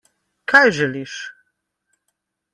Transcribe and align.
Kaj 0.53 0.71
želiš? 0.77 1.15